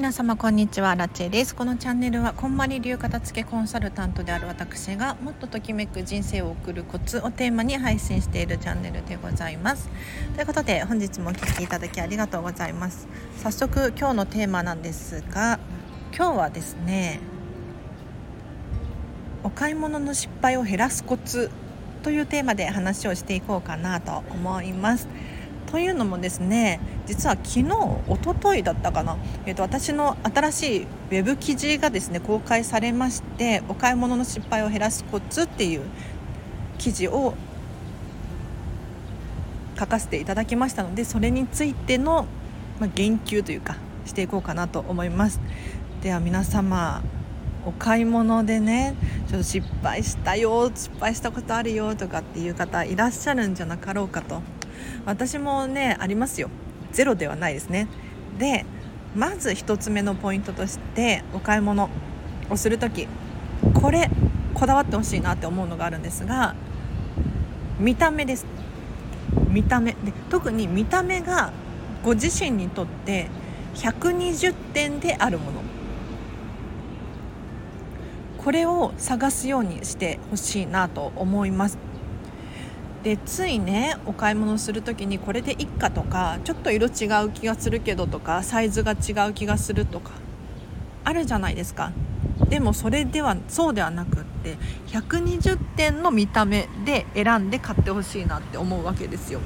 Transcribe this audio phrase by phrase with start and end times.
[0.00, 0.94] 皆様こんにちは。
[0.96, 1.54] ラチェです。
[1.54, 9.90] このチャンネルはこんまり流片付けコンサルタントである私がもっとときめく人生を送るコツをテーマに配信しているチャンネルでございます
[10.36, 13.08] ということで本日もお聴きいただきありがとうございます。
[13.42, 15.60] 早速今日のテーマなんですが
[16.16, 17.20] 今日はですね
[19.44, 21.50] お買い物の失敗を減らすコツ
[22.02, 25.08] というテーマで話をしていこうかなと思います。
[25.70, 27.72] というのもですね実は昨日
[28.08, 35.82] おとといだったかな、えーと、私の新しいウェブ記事がですね公開されましてお買い物の失敗を減らすコツっていう
[36.78, 37.34] 記事を
[39.78, 42.26] 書かせていただきましたのでそれについての、
[42.80, 45.40] ま、言及というかしていこうかなと思います。
[46.02, 47.02] では皆様
[47.66, 48.94] お買い物でね
[49.28, 54.40] ちょっと失敗したよ失敗したことあるよとかっていう方いらっしゃるんじゃなかろうかと
[55.06, 56.50] 私もねありますよ。
[56.92, 57.88] ゼロではないですね。
[58.38, 58.64] で
[59.14, 61.90] まず1つ目のポイントとしてお買い物
[62.48, 63.08] をする時
[63.74, 64.10] これ
[64.54, 66.54] こだわってほしいなって思うのがあるんですが
[67.78, 68.46] 見た目です。
[69.48, 69.92] 見た目。
[69.92, 71.52] で特に見た目が
[72.04, 73.28] ご自身にとって
[73.74, 75.60] 120点であるもの。
[78.38, 81.89] これを探すようにしてほしいなと思います。
[83.02, 90.12] でついねお買い物する時にこれでいっかとかちょっと色違う気がするけどとかサイズが違う気がするとか
[91.04, 91.92] あるじゃないですか。
[92.48, 94.56] でもそれではそうではなくって
[94.88, 99.40] 120点の見た目で選んで買ってほしいなって思うわけですよ。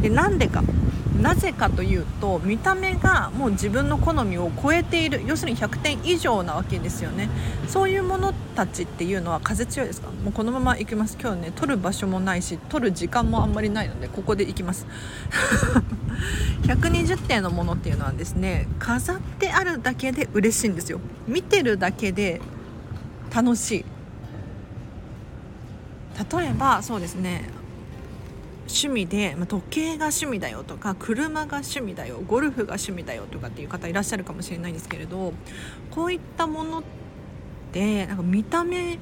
[0.00, 0.62] でなんでか。
[1.20, 7.28] なぜかというと見た目がもう自分の好みを超えている要するに100点以上なわけですよね。
[7.68, 10.08] そういうものたちっていうのは風強いですか？
[10.10, 11.16] もうこのまま行きます。
[11.20, 14.86] 今日ね撮る場所もないし撮る時間もあんまりないのでここで行きます。
[16.62, 21.00] 120点のものっていうのはですね飾ってあるだけで嬉しいんですよ。
[21.26, 22.40] 見てるだけで
[23.34, 23.84] 楽しい。
[26.38, 27.48] 例えばそうですね
[28.70, 35.32] 趣味で、まあ、時計が趣味だよとか車が趣味だよゴルフが趣味だよとかっていう方いらっしゃるかもしれないんですけれど
[35.90, 36.82] こういったものっ
[37.72, 38.98] てなんか見た目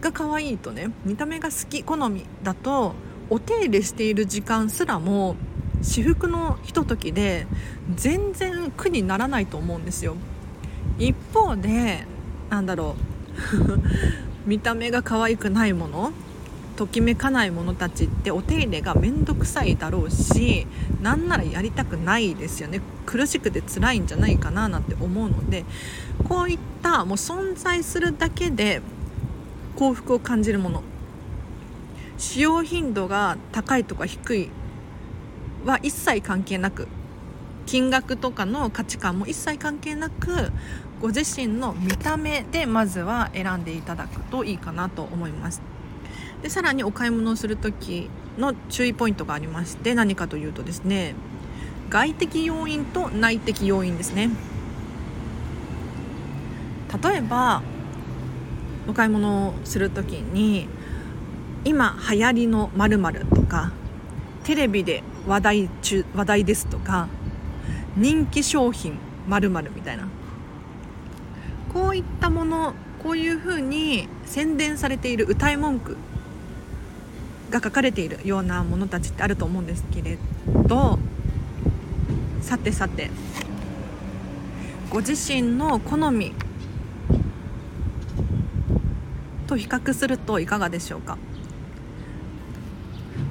[0.00, 2.94] が可愛いとね見た目が好き好みだと
[3.30, 5.36] お手入れしている時間すらも
[5.82, 7.46] 私服のひとときで
[7.94, 10.16] 全然苦にならないと思うんですよ。
[10.98, 12.06] 一方で
[12.50, 13.12] なんだろう。
[14.46, 16.12] 見た目が可愛くないもの
[16.82, 20.66] ときめかない者たちってお手入れが面倒くさいだろうし
[21.00, 25.64] なんならやりたくないですよね苦しくて辛いんじゃないかななんて思うので
[26.28, 28.82] こういったもう存在するだけで
[29.76, 30.82] 幸福を感じるもの
[32.18, 34.50] 使用頻度が高いとか低い
[35.64, 36.88] は一切関係なく
[37.64, 40.50] 金額とかの価値観も一切関係なく
[41.00, 45.71] ご自身の見た目でまずは選んでいただくといいかなと思います。
[46.42, 51.14] でさらにお買い物をする時の注意ポイントがありまして何かというとですね
[51.88, 54.30] 外的要因と内的要因ですね。
[57.02, 57.62] 例えば
[58.88, 60.68] お買い物をする時に
[61.64, 63.72] 今流行りのまるとか
[64.44, 67.08] テレビで話題中話題ですとか
[67.96, 68.98] 人気商品
[69.28, 70.08] まるみたいな
[71.72, 75.96] こういったものこういうふうに宣伝されている歌い文句
[77.52, 80.18] が書かれているようなものたちってあると思うんですけれ
[80.66, 80.98] ど
[82.40, 83.10] さてさて
[84.90, 86.34] ご自身の好み
[89.46, 91.18] と比較するといかがでしょうか？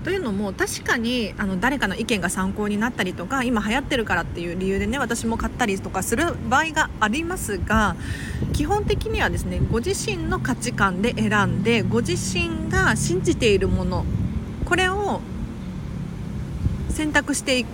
[0.03, 7.95] というのも確かにあの誰かの意見が参考になったりとか今流行ってるからっていう理由でね私も買ったりとかする場合がありますが
[8.53, 14.05] 基本的にはですねご自身の価値観で選んでご自身が信じているもの
[14.65, 15.21] これを
[16.89, 17.65] 選択して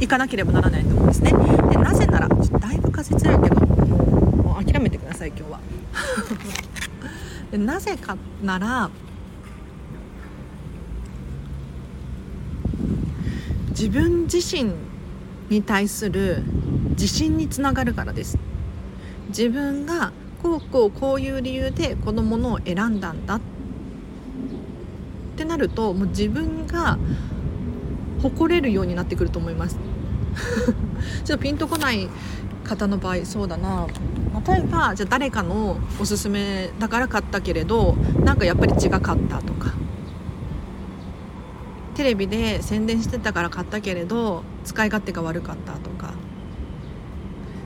[0.00, 1.32] いかなければならないと思うんですね。
[1.32, 5.60] でなぜならだいぶ風強いけどもう諦めてください今日は。
[7.50, 8.90] でなぜかなら
[13.78, 14.72] 自分自身
[15.50, 16.42] に対する
[16.90, 18.36] 自信につながるからです。
[19.28, 20.10] 自分が
[20.42, 23.40] こうこうこういう理由でこのものを選んだんだっ
[25.36, 26.98] てなるともう自分が
[28.20, 29.78] 誇れるようになってくると思います。
[31.24, 32.08] ちょっとピンとこない
[32.64, 33.86] 方の場合そうだな。
[34.44, 39.77] 例えばじゃあ誰かのおすすめだから買ったけれどなんかやっぱり違かったとか
[41.98, 46.14] テレビで宣伝してたから買ったけれど使い勝手が悪かったとか。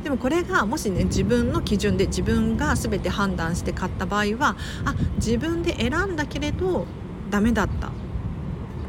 [0.02, 4.56] でもこれがもしね自分の基準で自分が全て判断して買った場合は
[4.86, 6.86] あ自分で選んだけれど
[7.30, 7.90] ダメだった。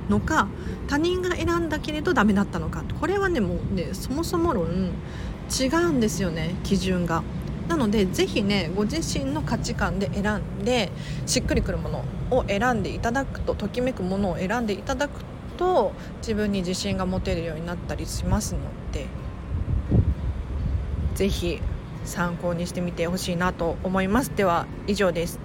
[0.09, 0.47] のか
[0.87, 2.83] 他人が選んだけれどダメだったのか。
[3.01, 4.91] これはねもうねそもそも論
[5.49, 7.21] 違うんですよね基準が。
[7.67, 10.89] なので是非ねご自身の価値観で選んで
[11.25, 15.11] しっくりくるものを選んでいただくとときめくものを選んでいただく
[15.53, 18.59] と自分に自信が持てるようになったりしますの
[18.91, 19.05] で
[21.15, 21.61] 是非
[22.05, 24.35] 参考にしてみてほしいなと思います。
[24.35, 25.39] では以上です。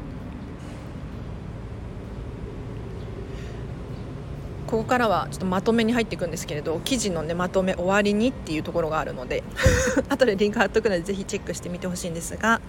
[4.67, 9.43] ここからはちょっとまとめに入っていくんですけれど記事のねまとめ終わりにっていうところがあるので
[10.11, 12.61] 後でリンク貼っとくのでぜひチェックしてみてほしいんですが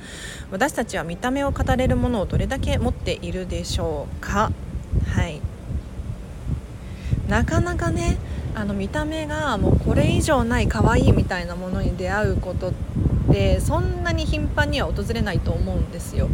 [0.50, 4.50] 私たちは見た目を語れるものをどれだけ持っているでしょうか。
[5.14, 5.42] はい。
[7.30, 8.18] なかなかね
[8.56, 12.74] あの見た目がもうこれ以上ない可愛いみたいなものに出会うことっ
[13.32, 16.28] てそんなに頻繁には訪れないと思うんですよ。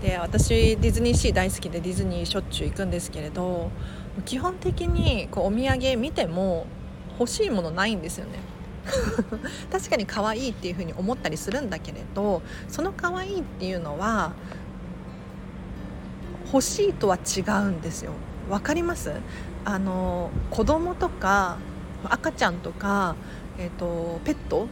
[0.00, 3.70] で私ディズニーシー大好きでディズニーしょっちゅう行くんですけれど
[4.24, 6.66] 基本的にこうお土産見ても
[7.18, 8.32] 欲しいものないんですよね。
[9.70, 14.32] 確かに可愛いっていう風に思ったりするんだけれどその可愛いっていうのは
[16.52, 18.12] 欲しいとは違うんですよ。
[18.48, 19.12] わかります？
[19.64, 21.56] あの子供とか
[22.04, 23.16] 赤ちゃんとか、
[23.58, 24.68] えーと、ペット？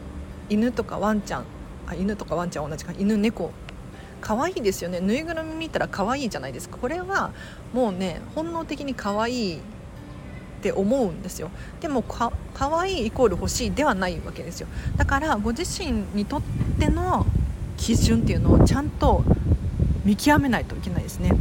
[0.48, 1.44] 犬とかワンちゃん。
[1.86, 2.92] あ犬とかワンちゃん同じか。
[2.98, 3.50] 犬猫。
[4.20, 5.00] 可愛いですよね。
[5.00, 6.76] ぬいぐるみ見たら可愛いじゃないですか。
[6.76, 7.32] これは
[7.72, 9.60] もうね本能的に可愛いっ
[10.62, 11.50] て思うんですよ。
[11.80, 14.68] でもか可愛いイコール欲しいではないわけですよ。
[14.96, 16.42] だからご自身にとっ
[16.78, 17.26] ての
[17.76, 19.24] 基準っていうのをちゃんと
[20.04, 21.32] 見極めないといけないですね。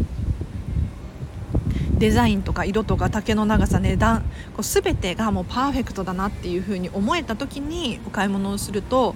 [2.02, 4.24] デザインとか色とか丈の長さ値段
[4.56, 9.14] こう全てがもうパーフェクトだなっていう風に思えた時にお買い物をすると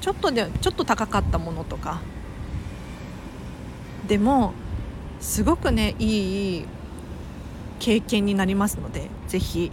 [0.00, 2.00] ちょっとでちょっと高かったものとか。
[4.06, 4.54] でも
[5.20, 6.64] すごくねいい
[7.80, 9.72] 経験になりますので是非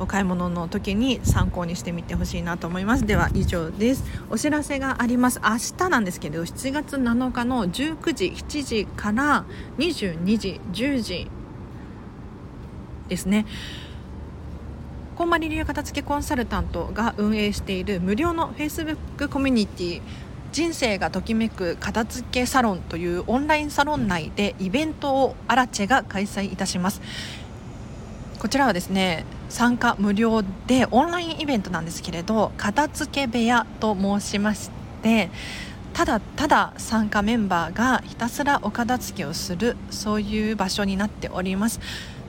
[0.00, 3.06] お買い物の時に参考にしてみてほしいなと思います。
[3.06, 4.04] では以上です。
[4.30, 5.40] お知らせがあります。
[5.44, 9.44] 明日なんですけど7月7日の19時7時から
[9.78, 11.30] 22時10時
[13.08, 13.46] ですね。
[15.16, 20.02] こんまり流片付けコンサルタントが運営している無料の Facebook コミュニティ
[20.52, 27.02] 人生がときめく片付けサロンというオンラインサロン内でイベントをアラチェが開催いたします。
[28.38, 34.70] こちらはですね参加無料でオンラインイベントなんですけれど片付け部屋と申しまし
[35.02, 35.30] て
[35.92, 41.80] ただただ参加メンバーがひたすらお片付けをするそういう場所になっております。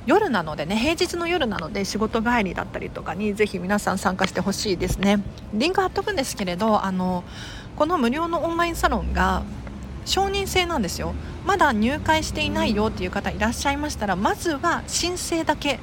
[0.09, 5.21] 夜なのでね平日の夜なので仕事帰りだったりとかにぜひ皆さん参加してほしいですね。
[5.53, 7.23] リンク貼っとくんですけれどあの
[7.75, 9.43] この無料のオンラインサロンが
[10.05, 11.13] 承認制なんですよ。
[11.45, 15.79] まだ入会していないよっていう方いらっしゃいましたらまずは申請だけ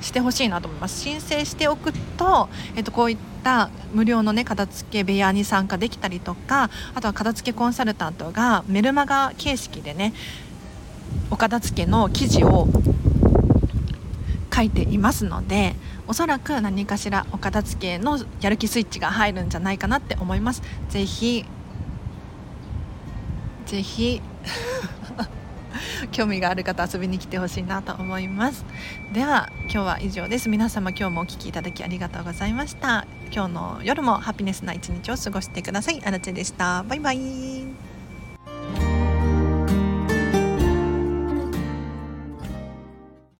[0.00, 1.00] してほしいなと思います。
[1.00, 10.14] 申請しておくと、えっと、こういった無料のね片付け部屋に参加できたりとかあとは片付けコンサルタントがメルマガ形式でね
[11.32, 12.68] お片付けの記事を
[14.58, 15.76] 書いていますので
[16.08, 20.62] おそらく何かしらお片付けのやる気スイッチが入るんじゃないかなって思います。
[20.88, 21.44] ぜひ
[23.66, 24.20] ぜひ
[26.10, 28.64] 興味がある方遊びに来てほしいなと思います。
[29.12, 30.48] では今日は以上です。
[30.48, 33.06] 皆様今日もお聴きいただきありがとうございました。
[33.30, 36.02] 今日の夜もハピネスな一日を過ごしてください。
[36.04, 36.82] あらちでした。
[36.82, 37.87] バイバイ。